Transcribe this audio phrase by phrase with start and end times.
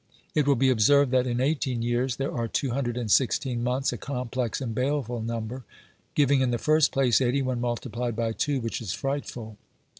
[0.33, 3.93] It will be observed that in eighteen years there are two hundred and sixteen months,
[3.93, 5.63] a complex and baleful number,
[6.15, 9.57] giving, in the first place, eighty one multipUed by two, which is frightful.